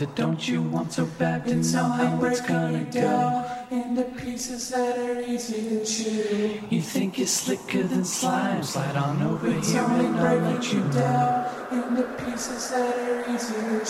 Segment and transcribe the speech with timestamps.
[0.00, 0.14] it.
[0.14, 3.44] Don't you want so bad to know how it's gonna go?
[3.70, 6.60] Into pieces that are easy to chew.
[6.70, 8.62] You think you're slicker than slime?
[8.62, 11.46] Slide on over it's here and I'll let you down.
[11.70, 13.80] Into pieces that are easy to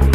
[0.00, 0.07] chew.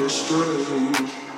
[0.00, 1.29] destroy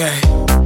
[0.00, 0.59] Okay.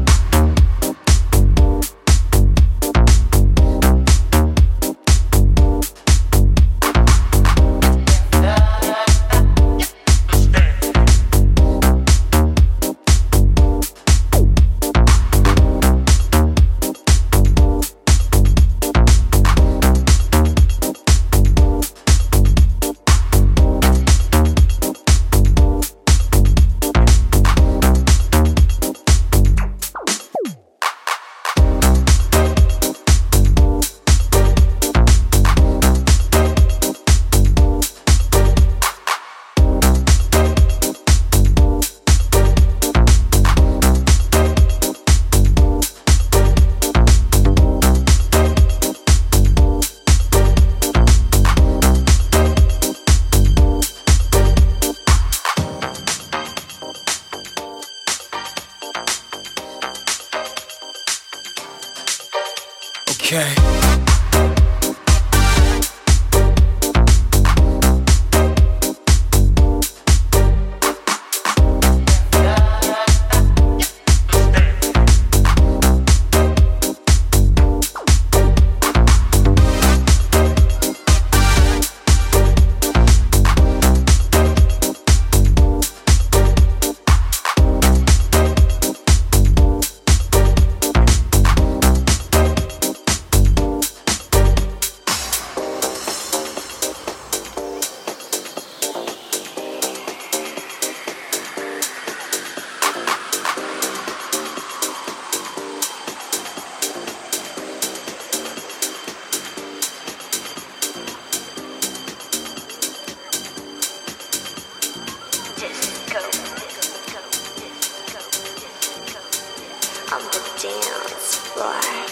[121.54, 122.03] boy.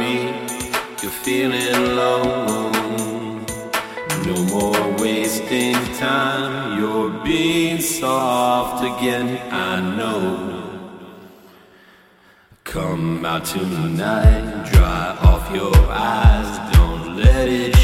[0.00, 0.14] me,
[1.02, 3.44] you're feeling alone.
[4.26, 5.74] No more wasting
[6.06, 10.26] time, you're being soft again, I know.
[12.64, 17.79] Come out tonight, dry off your eyes, don't let it